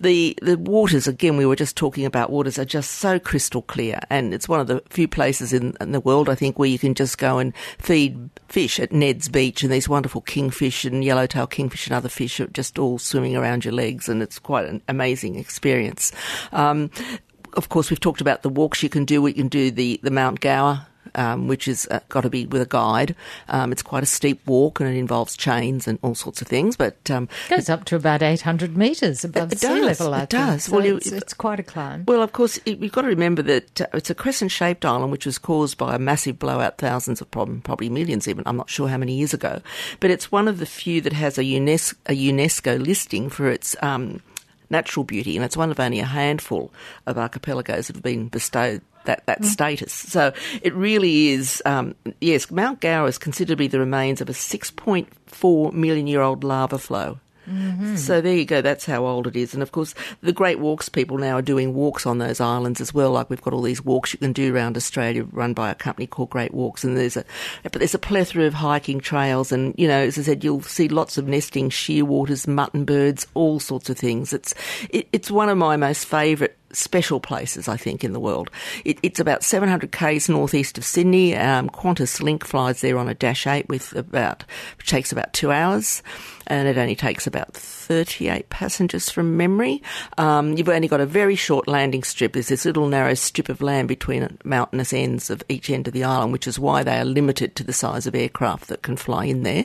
The 0.00 0.36
the 0.42 0.58
waters, 0.58 1.06
again, 1.06 1.36
we 1.36 1.46
were 1.46 1.54
just 1.54 1.76
talking 1.76 2.04
about 2.04 2.30
waters, 2.30 2.58
are 2.58 2.64
just 2.64 2.90
so 2.96 3.20
crystal 3.20 3.62
clear, 3.62 4.00
and 4.10 4.34
it's 4.34 4.48
one 4.48 4.58
of 4.58 4.66
the 4.66 4.82
few 4.90 5.06
places 5.06 5.52
in, 5.52 5.76
in 5.80 5.92
the 5.92 6.00
world, 6.00 6.28
I 6.28 6.34
think, 6.34 6.58
where 6.58 6.68
you 6.68 6.80
can 6.80 6.94
just 6.94 7.16
go 7.16 7.38
and 7.38 7.56
feed 7.78 8.28
fish 8.48 8.80
at 8.80 8.90
Ned's 8.90 9.28
Beach, 9.28 9.62
and 9.62 9.72
these 9.72 9.88
wonderful 9.88 10.22
kingfish 10.22 10.84
and 10.84 11.04
yellowtail 11.04 11.46
kingfish 11.46 11.86
and 11.86 11.94
other 11.94 12.08
fish 12.08 12.40
are 12.40 12.48
just 12.48 12.76
all 12.76 12.98
swimming 12.98 13.36
around 13.36 13.64
your 13.64 13.74
legs, 13.74 14.08
and 14.08 14.20
it's 14.20 14.40
quite 14.40 14.64
an 14.64 14.82
amazing 14.88 15.36
experience. 15.36 16.10
Um, 16.50 16.90
of 17.52 17.68
course, 17.68 17.88
we've 17.88 18.00
talked 18.00 18.20
about 18.20 18.42
the 18.42 18.48
walks 18.48 18.82
you 18.82 18.88
can 18.88 19.04
do. 19.04 19.22
We 19.22 19.32
can 19.32 19.46
do 19.46 19.70
the, 19.70 20.00
the 20.02 20.10
Mount 20.10 20.40
Gower 20.40 20.88
um, 21.14 21.48
which 21.48 21.66
has 21.66 21.86
uh, 21.90 22.00
got 22.08 22.22
to 22.22 22.30
be 22.30 22.46
with 22.46 22.62
a 22.62 22.66
guide. 22.66 23.14
Um, 23.48 23.72
it's 23.72 23.82
quite 23.82 24.02
a 24.02 24.06
steep 24.06 24.40
walk 24.46 24.80
and 24.80 24.88
it 24.88 24.98
involves 24.98 25.36
chains 25.36 25.86
and 25.86 25.98
all 26.02 26.14
sorts 26.14 26.42
of 26.42 26.48
things. 26.48 26.76
But 26.76 27.10
um, 27.10 27.28
it 27.46 27.56
goes 27.56 27.68
up 27.68 27.84
to 27.86 27.96
about 27.96 28.22
800 28.22 28.76
metres 28.76 29.24
above 29.24 29.52
it 29.52 29.60
sea 29.60 29.68
does, 29.68 30.00
level. 30.00 30.14
I 30.14 30.20
think. 30.20 30.32
it 30.32 30.36
does. 30.36 30.64
So 30.64 30.76
well, 30.76 30.86
it's, 30.86 31.10
you, 31.10 31.16
it's, 31.16 31.34
quite 31.34 31.60
a 31.60 31.62
climb. 31.62 32.04
Well, 32.06 32.22
of 32.22 32.32
course, 32.32 32.58
it, 32.64 32.78
you've 32.78 32.92
got 32.92 33.02
to 33.02 33.08
remember 33.08 33.42
that 33.42 33.80
uh, 33.80 33.86
it's 33.94 34.10
a 34.10 34.14
crescent-shaped 34.14 34.84
island, 34.84 35.12
which 35.12 35.26
was 35.26 35.38
caused 35.38 35.78
by 35.78 35.94
a 35.94 35.98
massive 35.98 36.38
blowout, 36.38 36.78
thousands 36.78 37.20
of 37.20 37.30
problem, 37.30 37.60
probably 37.60 37.88
millions 37.88 38.28
even. 38.28 38.44
I'm 38.46 38.56
not 38.56 38.70
sure 38.70 38.88
how 38.88 38.98
many 38.98 39.14
years 39.14 39.34
ago, 39.34 39.60
but 40.00 40.10
it's 40.10 40.32
one 40.32 40.48
of 40.48 40.58
the 40.58 40.66
few 40.66 41.00
that 41.02 41.12
has 41.12 41.38
a 41.38 41.42
UNESCO, 41.42 41.94
a 42.06 42.12
UNESCO 42.12 42.84
listing 42.84 43.28
for 43.28 43.50
its 43.50 43.76
um, 43.82 44.22
natural 44.70 45.04
beauty, 45.04 45.36
and 45.36 45.44
it's 45.44 45.56
one 45.56 45.70
of 45.70 45.78
only 45.78 46.00
a 46.00 46.04
handful 46.04 46.72
of 47.06 47.16
archipelagos 47.16 47.86
that 47.86 47.96
have 47.96 48.02
been 48.02 48.28
bestowed 48.28 48.82
that, 49.04 49.26
that 49.26 49.42
mm. 49.42 49.44
status. 49.44 49.92
So 49.92 50.32
it 50.62 50.74
really 50.74 51.28
is, 51.28 51.62
um, 51.64 51.94
yes, 52.20 52.50
Mount 52.50 52.80
Gower 52.80 53.08
is 53.08 53.18
considered 53.18 53.52
to 53.52 53.56
be 53.56 53.68
the 53.68 53.78
remains 53.78 54.20
of 54.20 54.28
a 54.28 54.32
6.4 54.32 55.72
million 55.72 56.06
year 56.06 56.22
old 56.22 56.44
lava 56.44 56.78
flow. 56.78 57.18
Mm-hmm. 57.48 57.96
So 57.96 58.20
there 58.20 58.36
you 58.36 58.44
go. 58.44 58.60
That's 58.60 58.86
how 58.86 59.04
old 59.04 59.26
it 59.26 59.36
is. 59.36 59.52
And 59.52 59.62
of 59.62 59.72
course, 59.72 59.94
the 60.20 60.32
Great 60.32 60.60
Walks 60.60 60.88
people 60.88 61.18
now 61.18 61.38
are 61.38 61.42
doing 61.42 61.74
walks 61.74 62.06
on 62.06 62.18
those 62.18 62.40
islands 62.40 62.80
as 62.80 62.94
well. 62.94 63.10
Like 63.10 63.30
we've 63.30 63.42
got 63.42 63.52
all 63.52 63.62
these 63.62 63.84
walks 63.84 64.12
you 64.12 64.18
can 64.18 64.32
do 64.32 64.54
around 64.54 64.76
Australia, 64.76 65.24
run 65.32 65.52
by 65.52 65.70
a 65.70 65.74
company 65.74 66.06
called 66.06 66.30
Great 66.30 66.54
Walks. 66.54 66.84
And 66.84 66.96
there's 66.96 67.16
a, 67.16 67.24
but 67.64 67.72
there's 67.74 67.94
a 67.94 67.98
plethora 67.98 68.44
of 68.44 68.54
hiking 68.54 69.00
trails. 69.00 69.50
And 69.50 69.74
you 69.76 69.88
know, 69.88 69.98
as 69.98 70.18
I 70.18 70.22
said, 70.22 70.44
you'll 70.44 70.62
see 70.62 70.88
lots 70.88 71.18
of 71.18 71.26
nesting 71.26 71.70
shearwaters, 71.70 72.46
mutton 72.46 72.84
birds, 72.84 73.26
all 73.34 73.58
sorts 73.58 73.90
of 73.90 73.98
things. 73.98 74.32
It's 74.32 74.54
it, 74.90 75.08
it's 75.12 75.30
one 75.30 75.48
of 75.48 75.58
my 75.58 75.76
most 75.76 76.04
favourite 76.04 76.54
special 76.72 77.20
places, 77.20 77.68
I 77.68 77.76
think, 77.76 78.04
in 78.04 78.12
the 78.12 78.20
world. 78.20 78.50
It, 78.84 78.98
it's 79.02 79.20
about 79.20 79.42
700 79.42 79.92
k's 79.92 80.28
northeast 80.28 80.78
of 80.78 80.84
Sydney. 80.84 81.36
Um, 81.36 81.68
Qantas 81.70 82.22
Link 82.22 82.44
flies 82.44 82.80
there 82.80 82.98
on 82.98 83.08
a 83.08 83.14
Dash 83.14 83.46
8 83.46 83.68
with 83.68 83.92
about, 83.94 84.44
which 84.78 84.88
takes 84.88 85.12
about 85.12 85.32
two 85.32 85.52
hours 85.52 86.02
and 86.52 86.68
it 86.68 86.76
only 86.76 86.94
takes 86.94 87.26
about 87.26 87.54
38 87.54 88.50
passengers 88.50 89.08
from 89.08 89.38
memory. 89.38 89.82
Um, 90.18 90.54
you've 90.54 90.68
only 90.68 90.86
got 90.86 91.00
a 91.00 91.06
very 91.06 91.34
short 91.34 91.66
landing 91.66 92.02
strip. 92.02 92.34
There's 92.34 92.48
this 92.48 92.66
little 92.66 92.88
narrow 92.88 93.14
strip 93.14 93.48
of 93.48 93.62
land 93.62 93.88
between 93.88 94.36
mountainous 94.44 94.92
ends 94.92 95.30
of 95.30 95.42
each 95.48 95.70
end 95.70 95.88
of 95.88 95.94
the 95.94 96.04
island, 96.04 96.30
which 96.30 96.46
is 96.46 96.58
why 96.58 96.82
they 96.82 96.98
are 96.98 97.06
limited 97.06 97.56
to 97.56 97.64
the 97.64 97.72
size 97.72 98.06
of 98.06 98.14
aircraft 98.14 98.68
that 98.68 98.82
can 98.82 98.98
fly 98.98 99.24
in 99.24 99.44
there. 99.44 99.64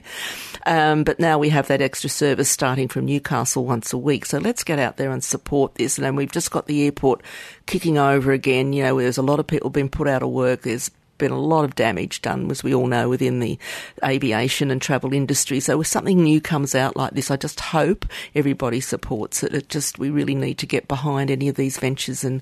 Um, 0.66 1.04
but 1.04 1.20
now 1.20 1.38
we 1.38 1.50
have 1.50 1.68
that 1.68 1.82
extra 1.82 2.10
service 2.10 2.50
starting 2.50 2.88
from 2.88 3.06
Newcastle 3.06 3.66
once 3.66 3.92
a 3.92 3.98
week. 3.98 4.26
So 4.26 4.38
let's 4.38 4.64
get 4.64 4.80
out 4.80 4.96
there 4.96 5.12
and 5.12 5.22
support 5.22 5.76
this. 5.76 5.98
And 5.98 6.06
then 6.06 6.16
we've 6.16 6.32
just 6.32 6.52
got 6.52 6.68
the 6.68 6.86
airport 6.86 7.22
kicking 7.66 7.98
over 7.98 8.32
again. 8.32 8.72
You 8.72 8.84
know, 8.84 8.98
there's 8.98 9.18
a 9.18 9.22
lot 9.22 9.42
of 9.42 9.48
people 9.48 9.70
being 9.70 9.90
put 9.90 10.08
out 10.08 10.24
of 10.24 10.30
work. 10.30 10.62
There's 10.62 10.90
been 11.18 11.32
a 11.32 11.40
lot 11.40 11.66
of 11.66 11.76
damage 11.76 12.22
done, 12.22 12.50
as 12.52 12.64
we 12.64 12.74
all 12.74 12.88
know, 12.88 13.10
within 13.10 13.40
the 13.40 13.58
aviation 14.04 14.72
and 14.72 14.82
travel 14.82 15.14
industry. 15.14 15.60
So 15.60 15.82
if 15.82 15.88
something 15.88 16.22
new 16.22 16.42
comes 16.42 16.76
out 16.76 16.96
like 16.96 17.14
this, 17.14 17.32
I 17.32 17.38
just 17.38 17.60
hope 17.60 18.06
everybody 18.36 18.80
supports 18.80 19.44
it. 19.44 19.54
It 19.54 19.70
just, 19.70 20.00
we 20.00 20.10
really 20.10 20.36
need 20.36 20.58
to 20.60 20.66
get 20.66 20.88
behind 20.88 21.32
any 21.32 21.48
of 21.50 21.56
these 21.56 21.78
ventures 21.78 22.24
and, 22.24 22.42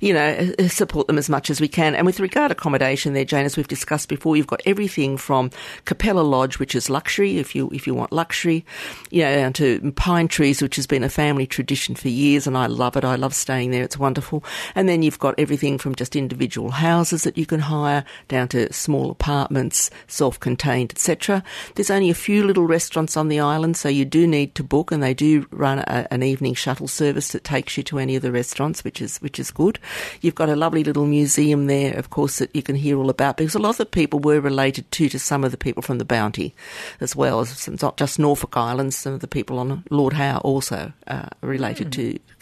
you 0.00 0.12
know, 0.12 0.54
uh, 0.58 0.68
support 0.68 1.06
them 1.06 1.18
as 1.18 1.28
much 1.28 1.50
as 1.50 1.60
we 1.60 1.68
can. 1.68 1.94
And 1.94 2.06
with 2.06 2.20
regard 2.20 2.50
to 2.50 2.56
accommodation 2.56 3.12
there, 3.12 3.24
Jane, 3.24 3.46
as 3.46 3.56
we've 3.56 3.68
discussed 3.68 4.08
before, 4.08 4.36
you've 4.36 4.46
got 4.46 4.62
everything 4.66 5.16
from 5.16 5.50
Capella 5.84 6.20
Lodge, 6.22 6.58
which 6.58 6.74
is 6.74 6.90
luxury, 6.90 7.38
if 7.38 7.54
you, 7.54 7.68
if 7.70 7.86
you 7.86 7.94
want 7.94 8.12
luxury, 8.12 8.64
you 9.10 9.22
know, 9.22 9.34
down 9.34 9.52
to 9.54 9.92
Pine 9.92 10.28
Trees, 10.28 10.62
which 10.62 10.76
has 10.76 10.86
been 10.86 11.04
a 11.04 11.08
family 11.08 11.46
tradition 11.46 11.94
for 11.94 12.08
years. 12.08 12.46
And 12.46 12.56
I 12.56 12.66
love 12.66 12.96
it. 12.96 13.04
I 13.04 13.16
love 13.16 13.34
staying 13.34 13.70
there. 13.70 13.82
It's 13.82 13.98
wonderful. 13.98 14.44
And 14.74 14.88
then 14.88 15.02
you've 15.02 15.18
got 15.18 15.34
everything 15.38 15.78
from 15.78 15.94
just 15.94 16.16
individual 16.16 16.70
houses 16.70 17.24
that 17.24 17.38
you 17.38 17.46
can 17.46 17.60
hire 17.60 18.04
down 18.28 18.48
to 18.48 18.72
small 18.72 19.10
apartments, 19.10 19.90
self-contained, 20.06 20.92
etc. 20.92 21.42
There's 21.74 21.90
only 21.90 22.10
a 22.10 22.14
few 22.14 22.44
little 22.44 22.66
restaurants 22.66 23.16
on 23.16 23.28
the 23.28 23.40
island, 23.40 23.76
so 23.76 23.88
you 23.88 24.04
do 24.04 24.26
need 24.26 24.54
to 24.54 24.64
book, 24.64 24.92
and 24.92 25.02
they 25.02 25.14
do 25.14 25.46
run 25.50 25.80
a, 25.80 26.06
an 26.10 26.22
evening 26.22 26.54
shuttle 26.54 26.88
service 26.88 27.32
that 27.32 27.44
takes 27.44 27.76
you 27.76 27.82
to 27.84 27.98
any 27.98 28.16
of 28.16 28.22
the 28.22 28.32
restaurants, 28.32 28.84
which 28.84 29.00
is 29.00 29.18
which 29.18 29.38
is 29.38 29.50
good. 29.50 29.78
You've 30.20 30.34
got 30.34 30.48
a 30.48 30.56
lovely 30.56 30.84
little 30.84 31.06
museum 31.06 31.66
there, 31.66 31.96
of 31.96 32.10
course, 32.10 32.38
that 32.38 32.54
you 32.54 32.62
can 32.62 32.76
hear 32.76 32.98
all 32.98 33.10
about 33.10 33.36
because 33.36 33.54
a 33.54 33.58
lot 33.58 33.70
of 33.70 33.78
the 33.78 33.86
people 33.86 34.20
were 34.20 34.40
related 34.40 34.90
to 34.92 35.08
to 35.08 35.18
some 35.18 35.44
of 35.44 35.50
the 35.50 35.56
people 35.56 35.82
from 35.82 35.98
the 35.98 36.04
Bounty, 36.04 36.54
as 37.00 37.14
well 37.14 37.40
as 37.40 37.68
not 37.82 37.96
just 37.96 38.18
Norfolk 38.18 38.56
Island. 38.56 38.94
Some 38.94 39.14
of 39.14 39.20
the 39.20 39.28
people 39.28 39.58
on 39.58 39.84
Lord 39.90 40.12
Howe 40.12 40.38
also 40.38 40.92
uh, 41.06 41.28
related 41.40 41.88
mm. 41.88 41.92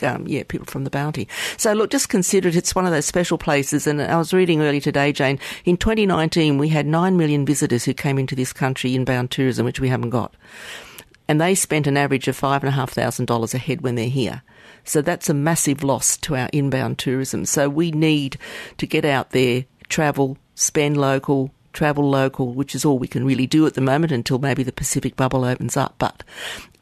to 0.01 0.07
um, 0.07 0.27
yeah 0.27 0.43
people 0.47 0.67
from 0.67 0.85
the 0.85 0.91
Bounty. 0.91 1.29
So 1.57 1.73
look, 1.73 1.91
just 1.91 2.09
consider 2.09 2.49
it. 2.49 2.57
It's 2.57 2.75
one 2.75 2.87
of 2.87 2.93
those 2.93 3.07
special 3.07 3.39
places. 3.39 3.87
And 3.87 4.01
I 4.01 4.17
was 4.17 4.33
reading 4.33 4.63
earlier 4.63 4.81
today, 4.81 5.13
Jane. 5.13 5.39
In 5.65 5.77
2019, 5.77 6.59
we 6.59 6.69
had 6.69 6.87
nine 6.87 7.17
million 7.17 7.47
visitors 7.47 7.85
who 7.85 7.95
came 7.95 8.19
into 8.19 8.35
this 8.35 8.53
country 8.53 8.95
inbound 8.95 9.31
tourism, 9.31 9.65
which 9.65 9.81
we 9.81 9.89
haven't 9.89 10.11
got 10.11 10.35
and 11.29 11.41
they 11.41 11.55
spent 11.55 11.87
an 11.87 11.97
average 11.97 12.29
of 12.29 12.37
five 12.37 12.63
and 12.63 12.69
a 12.69 12.73
half 12.73 12.91
thousand 12.91 13.27
dollars 13.27 13.55
a 13.55 13.59
head 13.59 13.81
when 13.81 13.95
they're 13.95 14.09
here. 14.09 14.43
So 14.85 15.01
that's 15.01 15.31
a 15.31 15.35
massive 15.35 15.83
loss 15.83 16.17
to 16.19 16.37
our 16.37 16.51
inbound 16.53 16.99
tourism. 16.99 17.47
So 17.47 17.69
we 17.69 17.91
need 17.91 18.37
to 18.77 18.87
get 18.87 19.05
out 19.05 19.31
there, 19.31 19.65
travel, 19.89 20.37
spend 20.55 20.99
local, 20.99 21.51
travel 21.75 22.09
local, 22.09 22.55
which 22.55 22.75
is 22.75 22.85
all 22.85 22.99
we 22.99 23.09
can 23.09 23.27
really 23.27 23.47
do 23.47 23.67
at 23.67 23.75
the 23.75 23.81
moment 23.83 24.13
until 24.13 24.39
maybe 24.39 24.63
the 24.63 24.73
Pacific 24.73 25.17
bubble 25.17 25.45
opens 25.45 25.77
up. 25.77 25.97
But 25.99 26.23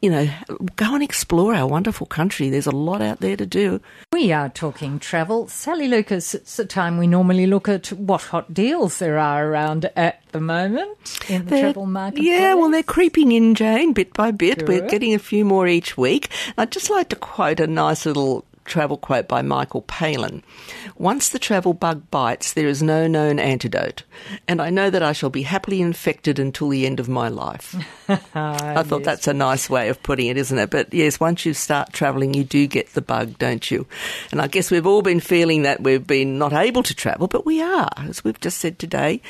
you 0.01 0.09
know, 0.09 0.29
go 0.75 0.93
and 0.93 1.01
explore 1.01 1.55
our 1.55 1.67
wonderful 1.67 2.05
country. 2.05 2.49
There's 2.49 2.67
a 2.67 2.71
lot 2.71 3.01
out 3.01 3.21
there 3.21 3.37
to 3.37 3.45
do. 3.45 3.79
We 4.11 4.31
are 4.33 4.49
talking 4.49 4.99
travel. 4.99 5.47
Sally 5.47 5.87
Lucas, 5.87 6.35
it's 6.35 6.57
the 6.57 6.65
time 6.65 6.97
we 6.97 7.07
normally 7.07 7.47
look 7.47 7.69
at 7.69 7.87
what 7.93 8.21
hot 8.21 8.53
deals 8.53 8.99
there 8.99 9.17
are 9.17 9.47
around 9.47 9.89
at 9.95 10.21
the 10.31 10.41
moment 10.41 10.97
in 11.29 11.45
the 11.45 11.51
they're, 11.51 11.61
travel 11.61 11.85
market. 11.85 12.21
Yeah, 12.21 12.53
well, 12.55 12.69
they're 12.69 12.83
creeping 12.83 13.31
in, 13.31 13.55
Jane, 13.55 13.93
bit 13.93 14.13
by 14.13 14.31
bit. 14.31 14.59
Sure. 14.59 14.67
We're 14.67 14.87
getting 14.89 15.13
a 15.13 15.19
few 15.19 15.45
more 15.45 15.67
each 15.67 15.97
week. 15.97 16.29
I'd 16.57 16.71
just 16.71 16.89
like 16.89 17.09
to 17.09 17.15
quote 17.15 17.61
a 17.61 17.67
nice 17.67 18.05
little 18.05 18.43
travel 18.65 18.97
quote 18.97 19.27
by 19.27 19.41
Michael 19.41 19.81
Palin. 19.83 20.43
Once 20.97 21.29
the 21.29 21.39
travel 21.39 21.73
bug 21.73 22.09
bites, 22.11 22.53
there 22.53 22.67
is 22.67 22.81
no 22.81 23.07
known 23.07 23.39
antidote, 23.39 24.03
and 24.47 24.61
I 24.61 24.69
know 24.69 24.89
that 24.89 25.03
I 25.03 25.11
shall 25.11 25.29
be 25.29 25.43
happily 25.43 25.81
infected 25.81 26.39
until 26.39 26.69
the 26.69 26.85
end 26.85 26.99
of 26.99 27.09
my 27.09 27.29
life. 27.29 27.75
I 28.09 28.83
thought 28.83 28.99
yes. 28.99 29.05
that's 29.05 29.27
a 29.27 29.33
nice 29.33 29.69
way 29.69 29.89
of 29.89 30.01
putting 30.03 30.27
it, 30.27 30.37
isn't 30.37 30.57
it? 30.57 30.69
But 30.69 30.93
yes, 30.93 31.19
once 31.19 31.45
you 31.45 31.53
start 31.53 31.93
travelling, 31.93 32.33
you 32.33 32.43
do 32.43 32.67
get 32.67 32.93
the 32.93 33.01
bug, 33.01 33.37
don't 33.37 33.69
you? 33.69 33.87
And 34.31 34.41
I 34.41 34.47
guess 34.47 34.71
we've 34.71 34.87
all 34.87 35.01
been 35.01 35.19
feeling 35.19 35.63
that 35.63 35.81
we've 35.81 36.05
been 36.05 36.37
not 36.37 36.53
able 36.53 36.83
to 36.83 36.95
travel, 36.95 37.27
but 37.27 37.45
we 37.45 37.61
are. 37.61 37.89
As 37.97 38.23
we've 38.23 38.39
just 38.39 38.59
said 38.59 38.79
today, 38.79 39.21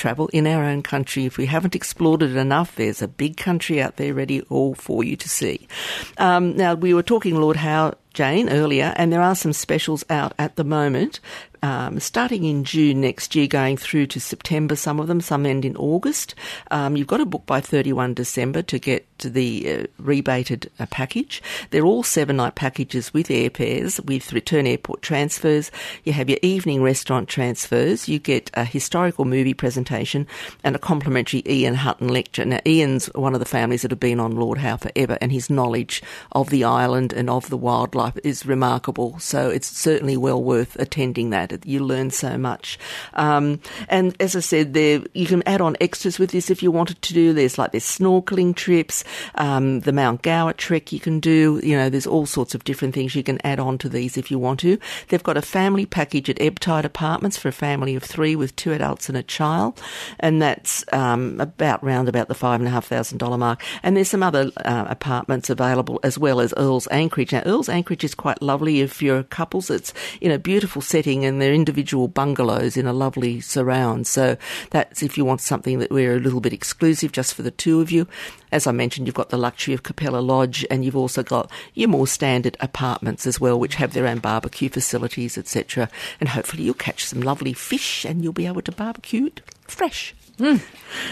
travel 0.00 0.28
in 0.28 0.46
our 0.46 0.64
own 0.64 0.82
country. 0.82 1.26
If 1.26 1.36
we 1.36 1.46
haven't 1.46 1.76
explored 1.76 2.22
it 2.22 2.34
enough, 2.34 2.74
there's 2.74 3.02
a 3.02 3.08
big 3.08 3.36
country 3.36 3.82
out 3.82 3.96
there 3.96 4.14
ready 4.14 4.40
all 4.48 4.74
for 4.74 5.04
you 5.04 5.14
to 5.16 5.28
see. 5.28 5.68
Um, 6.16 6.56
now, 6.56 6.74
we 6.74 6.94
were 6.94 7.02
talking 7.02 7.38
Lord 7.38 7.56
Howe 7.56 7.94
Jane 8.14 8.48
earlier, 8.48 8.94
and 8.96 9.12
there 9.12 9.22
are 9.22 9.34
some 9.36 9.52
specials 9.52 10.04
out 10.08 10.32
at 10.38 10.56
the 10.56 10.64
moment 10.64 11.20
um, 11.62 12.00
starting 12.00 12.44
in 12.44 12.64
June 12.64 13.00
next 13.00 13.34
year, 13.34 13.46
going 13.46 13.76
through 13.76 14.06
to 14.08 14.20
September, 14.20 14.76
some 14.76 15.00
of 15.00 15.06
them, 15.06 15.20
some 15.20 15.46
end 15.46 15.64
in 15.64 15.76
August. 15.76 16.34
Um, 16.70 16.96
you've 16.96 17.06
got 17.06 17.18
to 17.18 17.26
book 17.26 17.46
by 17.46 17.60
31 17.60 18.14
December 18.14 18.62
to 18.62 18.78
get 18.78 19.06
the 19.18 19.72
uh, 19.72 19.86
rebated 19.98 20.70
uh, 20.78 20.86
package. 20.86 21.42
They're 21.70 21.84
all 21.84 22.02
seven 22.02 22.36
night 22.36 22.54
packages 22.54 23.12
with 23.12 23.28
airfares, 23.28 24.04
with 24.04 24.32
return 24.32 24.66
airport 24.66 25.02
transfers. 25.02 25.70
You 26.04 26.12
have 26.14 26.30
your 26.30 26.38
evening 26.42 26.82
restaurant 26.82 27.28
transfers. 27.28 28.08
You 28.08 28.18
get 28.18 28.50
a 28.54 28.64
historical 28.64 29.24
movie 29.24 29.54
presentation 29.54 30.26
and 30.64 30.74
a 30.74 30.78
complimentary 30.78 31.42
Ian 31.46 31.74
Hutton 31.74 32.08
lecture. 32.08 32.44
Now, 32.44 32.60
Ian's 32.66 33.06
one 33.08 33.34
of 33.34 33.40
the 33.40 33.46
families 33.46 33.82
that 33.82 33.90
have 33.90 34.00
been 34.00 34.20
on 34.20 34.36
Lord 34.36 34.58
Howe 34.58 34.78
forever, 34.78 35.18
and 35.20 35.30
his 35.30 35.50
knowledge 35.50 36.02
of 36.32 36.50
the 36.50 36.64
island 36.64 37.12
and 37.12 37.28
of 37.28 37.50
the 37.50 37.56
wildlife 37.56 38.18
is 38.24 38.46
remarkable. 38.46 39.18
So 39.18 39.50
it's 39.50 39.68
certainly 39.68 40.16
well 40.16 40.42
worth 40.42 40.76
attending 40.76 41.30
that 41.30 41.49
You 41.64 41.80
learn 41.80 42.10
so 42.10 42.36
much. 42.38 42.78
Um, 43.14 43.60
and 43.88 44.16
as 44.20 44.36
I 44.36 44.40
said, 44.40 44.74
there 44.74 45.02
you 45.14 45.26
can 45.26 45.42
add 45.46 45.60
on 45.60 45.76
extras 45.80 46.18
with 46.18 46.30
this 46.30 46.50
if 46.50 46.62
you 46.62 46.70
wanted 46.70 47.00
to 47.02 47.14
do. 47.14 47.32
There's 47.32 47.58
like 47.58 47.72
there's 47.72 47.84
snorkeling 47.84 48.54
trips, 48.54 49.04
um, 49.34 49.80
the 49.80 49.92
Mount 49.92 50.22
Gower 50.22 50.52
trek 50.52 50.92
you 50.92 51.00
can 51.00 51.20
do. 51.20 51.60
You 51.62 51.76
know, 51.76 51.90
there's 51.90 52.06
all 52.06 52.26
sorts 52.26 52.54
of 52.54 52.64
different 52.64 52.94
things 52.94 53.14
you 53.14 53.22
can 53.22 53.44
add 53.44 53.60
on 53.60 53.78
to 53.78 53.88
these 53.88 54.16
if 54.16 54.30
you 54.30 54.38
want 54.38 54.60
to. 54.60 54.78
They've 55.08 55.22
got 55.22 55.36
a 55.36 55.42
family 55.42 55.86
package 55.86 56.30
at 56.30 56.40
Ebb 56.40 56.60
Tide 56.60 56.84
Apartments 56.84 57.36
for 57.36 57.48
a 57.48 57.52
family 57.52 57.94
of 57.94 58.02
three 58.02 58.36
with 58.36 58.56
two 58.56 58.72
adults 58.72 59.08
and 59.08 59.16
a 59.18 59.22
child, 59.22 59.80
and 60.18 60.40
that's 60.40 60.84
um, 60.92 61.40
about 61.40 61.82
round 61.82 62.08
about 62.08 62.28
the 62.28 62.34
five 62.34 62.60
and 62.60 62.68
a 62.68 62.70
half 62.70 62.86
thousand 62.86 63.18
dollar 63.18 63.38
mark. 63.38 63.62
And 63.82 63.96
there's 63.96 64.10
some 64.10 64.22
other 64.22 64.50
uh, 64.64 64.86
apartments 64.88 65.50
available 65.50 66.00
as 66.02 66.18
well 66.18 66.40
as 66.40 66.54
Earl's 66.56 66.88
Anchorage. 66.88 67.32
Now, 67.32 67.42
Earl's 67.44 67.68
Anchorage 67.68 68.04
is 68.04 68.14
quite 68.14 68.42
lovely 68.42 68.80
if 68.80 69.02
you're 69.02 69.18
a 69.18 69.24
couples. 69.24 69.70
It's 69.70 69.92
in 70.20 70.30
a 70.30 70.38
beautiful 70.38 70.82
setting 70.82 71.24
and 71.24 71.39
they're 71.40 71.52
individual 71.52 72.08
bungalows 72.08 72.76
in 72.76 72.86
a 72.86 72.92
lovely 72.92 73.40
surround. 73.40 74.06
So 74.06 74.36
that's 74.70 75.02
if 75.02 75.16
you 75.16 75.24
want 75.24 75.40
something 75.40 75.78
that 75.78 75.90
we're 75.90 76.16
a 76.16 76.20
little 76.20 76.40
bit 76.40 76.52
exclusive 76.52 77.12
just 77.12 77.34
for 77.34 77.42
the 77.42 77.50
two 77.50 77.80
of 77.80 77.90
you. 77.90 78.06
As 78.52 78.66
I 78.66 78.72
mentioned, 78.72 79.06
you've 79.06 79.14
got 79.14 79.30
the 79.30 79.38
luxury 79.38 79.74
of 79.74 79.82
Capella 79.82 80.18
Lodge 80.18 80.66
and 80.70 80.84
you've 80.84 80.96
also 80.96 81.22
got 81.22 81.50
your 81.74 81.88
more 81.88 82.06
standard 82.06 82.56
apartments 82.60 83.26
as 83.26 83.40
well, 83.40 83.58
which 83.58 83.76
have 83.76 83.92
their 83.92 84.06
own 84.06 84.18
barbecue 84.18 84.68
facilities, 84.68 85.38
etc. 85.38 85.88
And 86.18 86.28
hopefully 86.28 86.64
you'll 86.64 86.74
catch 86.74 87.04
some 87.04 87.20
lovely 87.20 87.52
fish 87.52 88.04
and 88.04 88.22
you'll 88.22 88.32
be 88.32 88.46
able 88.46 88.62
to 88.62 88.72
barbecue 88.72 89.26
it 89.26 89.40
fresh. 89.66 90.14
Mm. 90.40 90.60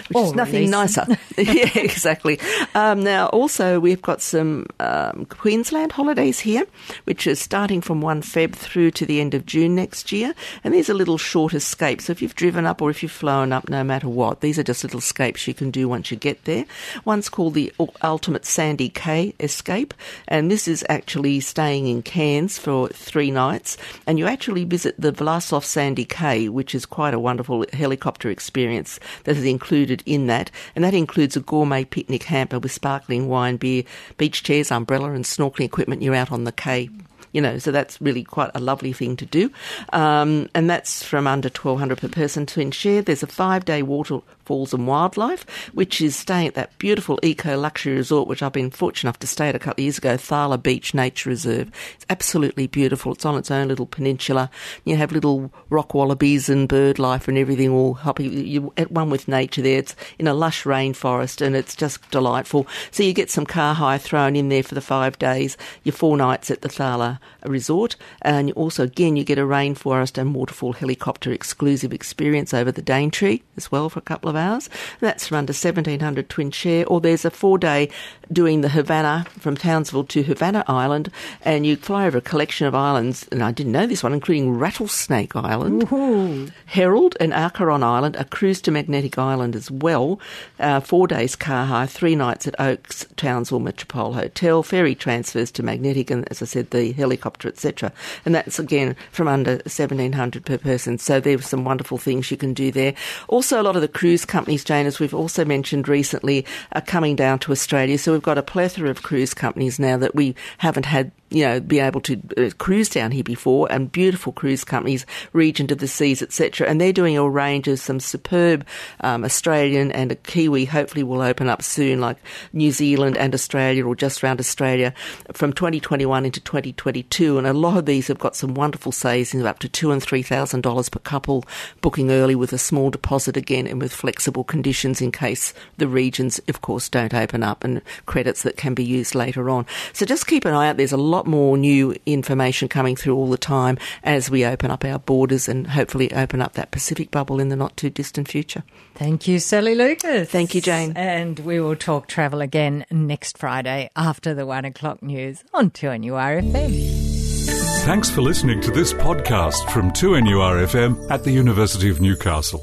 Which 0.08 0.24
is 0.24 0.34
nothing 0.34 0.70
nicer. 0.70 1.06
yeah, 1.38 1.70
exactly. 1.76 2.40
Um, 2.74 3.04
now, 3.04 3.26
also, 3.28 3.78
we've 3.78 4.02
got 4.02 4.20
some 4.20 4.66
um, 4.80 5.26
Queensland 5.26 5.92
holidays 5.92 6.40
here, 6.40 6.66
which 7.04 7.26
is 7.26 7.38
starting 7.38 7.80
from 7.80 8.00
1 8.00 8.22
Feb 8.22 8.54
through 8.54 8.90
to 8.92 9.06
the 9.06 9.20
end 9.20 9.34
of 9.34 9.46
June 9.46 9.74
next 9.74 10.10
year. 10.10 10.34
And 10.64 10.74
these 10.74 10.90
are 10.90 10.94
little 10.94 11.18
short 11.18 11.54
escapes. 11.54 12.06
So 12.06 12.12
if 12.12 12.22
you've 12.22 12.34
driven 12.34 12.66
up 12.66 12.82
or 12.82 12.90
if 12.90 13.02
you've 13.02 13.12
flown 13.12 13.52
up, 13.52 13.68
no 13.68 13.84
matter 13.84 14.08
what, 14.08 14.40
these 14.40 14.58
are 14.58 14.62
just 14.62 14.82
little 14.82 14.98
escapes 14.98 15.46
you 15.46 15.54
can 15.54 15.70
do 15.70 15.88
once 15.88 16.10
you 16.10 16.16
get 16.16 16.44
there. 16.44 16.64
One's 17.04 17.28
called 17.28 17.54
the 17.54 17.72
Ultimate 18.02 18.44
Sandy 18.44 18.88
Cay 18.88 19.34
Escape. 19.38 19.94
And 20.26 20.50
this 20.50 20.66
is 20.66 20.84
actually 20.88 21.40
staying 21.40 21.86
in 21.86 22.02
Cairns 22.02 22.58
for 22.58 22.88
three 22.88 23.30
nights. 23.30 23.76
And 24.06 24.18
you 24.18 24.26
actually 24.26 24.64
visit 24.64 24.94
the 24.98 25.12
Vlasoff 25.12 25.64
Sandy 25.64 26.04
Cay, 26.04 26.48
which 26.48 26.74
is 26.74 26.86
quite 26.86 27.14
a 27.14 27.18
wonderful 27.18 27.64
helicopter 27.72 28.30
experience 28.30 28.98
that 29.24 29.36
is 29.36 29.44
included 29.44 30.02
in 30.06 30.26
that, 30.26 30.50
and 30.74 30.84
that 30.84 30.94
includes 30.94 31.36
a 31.36 31.40
gourmet 31.40 31.84
picnic 31.84 32.24
hamper 32.24 32.58
with 32.58 32.72
sparkling 32.72 33.28
wine, 33.28 33.56
beer, 33.56 33.84
beach 34.16 34.42
chairs, 34.42 34.70
umbrella, 34.70 35.12
and 35.12 35.24
snorkeling 35.24 35.64
equipment. 35.64 36.02
You're 36.02 36.14
out 36.14 36.32
on 36.32 36.44
the 36.44 36.52
Cay 36.52 36.90
you 37.32 37.40
know, 37.40 37.58
so 37.58 37.70
that's 37.70 38.00
really 38.00 38.24
quite 38.24 38.50
a 38.54 38.60
lovely 38.60 38.92
thing 38.92 39.16
to 39.16 39.26
do. 39.26 39.50
Um, 39.92 40.48
and 40.54 40.68
that's 40.68 41.02
from 41.02 41.26
under 41.26 41.48
1200 41.48 41.98
per 41.98 42.08
person 42.08 42.46
to 42.46 42.70
share. 42.72 43.02
There's 43.02 43.22
a 43.22 43.26
five 43.26 43.64
day 43.64 43.82
water, 43.82 44.20
Falls 44.48 44.72
and 44.72 44.86
Wildlife, 44.86 45.44
which 45.74 46.00
is 46.00 46.16
staying 46.16 46.46
at 46.46 46.54
that 46.54 46.78
beautiful 46.78 47.18
eco 47.22 47.58
luxury 47.58 47.96
resort, 47.96 48.26
which 48.26 48.42
I've 48.42 48.54
been 48.54 48.70
fortunate 48.70 49.08
enough 49.10 49.18
to 49.18 49.26
stay 49.26 49.50
at 49.50 49.54
a 49.54 49.58
couple 49.58 49.82
of 49.82 49.84
years 49.84 49.98
ago, 49.98 50.14
Thala 50.14 50.62
Beach 50.62 50.94
Nature 50.94 51.28
Reserve. 51.28 51.70
It's 51.96 52.06
absolutely 52.08 52.66
beautiful. 52.66 53.12
It's 53.12 53.26
on 53.26 53.36
its 53.36 53.50
own 53.50 53.68
little 53.68 53.84
peninsula. 53.84 54.50
You 54.86 54.96
have 54.96 55.12
little 55.12 55.52
rock 55.68 55.92
wallabies 55.92 56.48
and 56.48 56.66
bird 56.66 56.98
life 56.98 57.28
and 57.28 57.36
everything 57.36 57.70
all 57.70 57.92
happy. 57.92 58.26
You're 58.26 58.72
at 58.78 58.90
one 58.90 59.10
with 59.10 59.28
nature 59.28 59.60
there. 59.60 59.80
It's 59.80 59.94
in 60.18 60.26
a 60.26 60.32
lush 60.32 60.64
rainforest 60.64 61.44
and 61.44 61.54
it's 61.54 61.76
just 61.76 62.10
delightful. 62.10 62.66
So 62.90 63.02
you 63.02 63.12
get 63.12 63.30
some 63.30 63.44
car 63.44 63.74
hire 63.74 63.98
thrown 63.98 64.34
in 64.34 64.48
there 64.48 64.62
for 64.62 64.74
the 64.74 64.80
five 64.80 65.18
days. 65.18 65.58
Your 65.84 65.92
four 65.92 66.16
nights 66.16 66.50
at 66.50 66.62
the 66.62 66.70
Thala 66.70 67.18
Resort. 67.44 67.96
And 68.22 68.50
also, 68.52 68.84
again, 68.84 69.16
you 69.16 69.24
get 69.24 69.38
a 69.38 69.42
rainforest 69.42 70.16
and 70.16 70.34
waterfall 70.34 70.72
helicopter 70.72 71.32
exclusive 71.32 71.92
experience 71.92 72.54
over 72.54 72.72
the 72.72 72.80
Daintree 72.80 73.42
as 73.58 73.70
well 73.70 73.90
for 73.90 73.98
a 73.98 74.02
couple 74.02 74.30
of 74.30 74.36
hours. 74.38 74.70
That's 75.00 75.26
from 75.26 75.38
under 75.38 75.52
1700 75.52 76.28
twin 76.28 76.50
share. 76.50 76.86
Or 76.86 77.00
there's 77.00 77.24
a 77.24 77.30
four 77.30 77.58
day 77.58 77.90
doing 78.30 78.60
the 78.60 78.68
Havannah 78.68 79.26
from 79.38 79.56
Townsville 79.56 80.04
to 80.04 80.22
Havannah 80.22 80.64
Island, 80.68 81.10
and 81.42 81.64
you 81.66 81.76
fly 81.76 82.06
over 82.06 82.18
a 82.18 82.22
collection 82.22 82.66
of 82.66 82.74
islands, 82.74 83.26
and 83.32 83.42
I 83.42 83.52
didn't 83.52 83.72
know 83.72 83.86
this 83.86 84.02
one, 84.02 84.12
including 84.12 84.58
Rattlesnake 84.58 85.34
Island, 85.34 85.90
Ooh. 85.90 86.50
Herald 86.66 87.16
and 87.20 87.32
Acheron 87.32 87.82
Island, 87.82 88.16
a 88.16 88.26
cruise 88.26 88.60
to 88.62 88.70
Magnetic 88.70 89.18
Island 89.18 89.56
as 89.56 89.70
well, 89.70 90.20
uh, 90.60 90.80
four 90.80 91.06
days 91.06 91.36
car 91.36 91.64
hire, 91.64 91.86
three 91.86 92.14
nights 92.14 92.46
at 92.46 92.60
Oaks 92.60 93.06
Townsville 93.16 93.60
Metropole 93.60 94.12
Hotel, 94.12 94.62
ferry 94.62 94.94
transfers 94.94 95.50
to 95.52 95.62
Magnetic, 95.62 96.10
and 96.10 96.28
as 96.30 96.42
I 96.42 96.44
said, 96.44 96.70
the 96.70 96.92
helicopter, 96.92 97.48
etc. 97.48 97.92
And 98.26 98.34
that's 98.34 98.58
again 98.58 98.94
from 99.10 99.28
under 99.28 99.52
1700 99.52 100.44
per 100.44 100.58
person. 100.58 100.98
So 100.98 101.18
there 101.18 101.38
there's 101.38 101.48
some 101.48 101.64
wonderful 101.64 101.98
things 101.98 102.30
you 102.30 102.36
can 102.36 102.52
do 102.52 102.70
there. 102.70 102.94
Also, 103.28 103.60
a 103.60 103.62
lot 103.62 103.76
of 103.76 103.82
the 103.82 103.88
cruise 103.88 104.24
companies, 104.28 104.62
Jane, 104.62 104.86
as 104.86 105.00
we've 105.00 105.14
also 105.14 105.44
mentioned 105.44 105.88
recently, 105.88 106.46
are 106.72 106.80
coming 106.80 107.16
down 107.16 107.40
to 107.40 107.52
Australia. 107.52 107.98
So 107.98 108.12
we've 108.12 108.22
got 108.22 108.38
a 108.38 108.42
plethora 108.42 108.90
of 108.90 109.02
cruise 109.02 109.34
companies 109.34 109.78
now 109.78 109.96
that 109.96 110.14
we 110.14 110.36
haven't 110.58 110.86
had 110.86 111.10
you 111.30 111.44
know, 111.44 111.60
be 111.60 111.78
able 111.78 112.00
to 112.00 112.20
uh, 112.36 112.50
cruise 112.58 112.88
down 112.88 113.10
here 113.10 113.24
before, 113.24 113.70
and 113.70 113.92
beautiful 113.92 114.32
cruise 114.32 114.64
companies, 114.64 115.04
Regent 115.32 115.70
of 115.70 115.78
the 115.78 115.88
Seas, 115.88 116.22
etc. 116.22 116.66
And 116.66 116.80
they're 116.80 116.92
doing 116.92 117.16
a 117.18 117.28
range 117.28 117.68
of 117.68 117.78
some 117.78 118.00
superb 118.00 118.66
um, 119.00 119.24
Australian 119.24 119.92
and 119.92 120.10
a 120.10 120.16
Kiwi. 120.16 120.64
Hopefully, 120.64 121.02
will 121.02 121.20
open 121.20 121.48
up 121.48 121.62
soon, 121.62 122.00
like 122.00 122.16
New 122.52 122.70
Zealand 122.70 123.16
and 123.16 123.34
Australia, 123.34 123.86
or 123.86 123.94
just 123.94 124.24
around 124.24 124.40
Australia, 124.40 124.94
from 125.32 125.52
2021 125.52 126.24
into 126.24 126.40
2022. 126.40 127.36
And 127.36 127.46
a 127.46 127.52
lot 127.52 127.76
of 127.76 127.86
these 127.86 128.08
have 128.08 128.18
got 128.18 128.36
some 128.36 128.54
wonderful 128.54 128.92
savings 128.92 129.34
of 129.34 129.46
up 129.46 129.58
to 129.60 129.68
two 129.68 129.90
and 129.90 130.02
three 130.02 130.22
thousand 130.22 130.62
dollars 130.62 130.88
per 130.88 130.98
couple, 131.00 131.44
booking 131.80 132.10
early 132.10 132.34
with 132.34 132.52
a 132.52 132.58
small 132.58 132.90
deposit 132.90 133.36
again, 133.36 133.66
and 133.66 133.80
with 133.80 133.92
flexible 134.18 134.42
conditions 134.42 135.00
in 135.00 135.12
case 135.12 135.54
the 135.76 135.86
regions, 135.86 136.40
of 136.48 136.60
course, 136.60 136.88
don't 136.88 137.14
open 137.14 137.44
up, 137.44 137.62
and 137.62 137.80
credits 138.06 138.42
that 138.42 138.56
can 138.56 138.74
be 138.74 138.82
used 138.82 139.14
later 139.14 139.48
on. 139.48 139.64
So 139.92 140.04
just 140.04 140.26
keep 140.26 140.44
an 140.44 140.54
eye 140.54 140.68
out. 140.68 140.76
There's 140.76 140.90
a 140.90 140.96
lot 140.96 141.18
lot 141.18 141.26
more 141.26 141.56
new 141.56 141.96
information 142.06 142.68
coming 142.68 142.94
through 142.94 143.16
all 143.16 143.28
the 143.28 143.36
time 143.36 143.76
as 144.04 144.30
we 144.30 144.44
open 144.44 144.70
up 144.70 144.84
our 144.84 145.00
borders 145.00 145.48
and 145.48 145.66
hopefully 145.66 146.12
open 146.12 146.40
up 146.40 146.52
that 146.52 146.70
Pacific 146.70 147.10
bubble 147.10 147.40
in 147.40 147.48
the 147.48 147.56
not 147.56 147.76
too 147.76 147.90
distant 147.90 148.28
future. 148.28 148.62
Thank 148.94 149.26
you, 149.26 149.40
Sally 149.40 149.74
Lucas. 149.74 150.30
Thank 150.30 150.54
you, 150.54 150.60
Jane. 150.60 150.92
And 150.96 151.40
we 151.40 151.58
will 151.58 151.74
talk 151.74 152.06
travel 152.06 152.40
again 152.40 152.86
next 152.90 153.36
Friday 153.36 153.90
after 153.96 154.32
the 154.32 154.46
one 154.46 154.64
o'clock 154.64 155.02
news 155.02 155.42
on 155.52 155.70
2NURFM. 155.70 157.84
Thanks 157.84 158.10
for 158.10 158.20
listening 158.20 158.60
to 158.62 158.70
this 158.70 158.92
podcast 158.92 159.70
from 159.70 159.90
2NURFM 159.90 161.10
at 161.10 161.24
the 161.24 161.32
University 161.32 161.88
of 161.88 162.00
Newcastle. 162.00 162.62